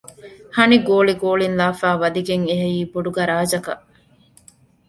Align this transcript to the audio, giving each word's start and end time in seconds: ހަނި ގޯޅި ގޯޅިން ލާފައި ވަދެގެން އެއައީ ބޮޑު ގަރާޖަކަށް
ހަނި 0.55 0.77
ގޯޅި 0.87 1.13
ގޯޅިން 1.21 1.57
ލާފައި 1.59 1.99
ވަދެގެން 2.01 2.45
އެއައީ 2.49 2.79
ބޮޑު 2.93 3.09
ގަރާޖަކަށް 3.17 3.83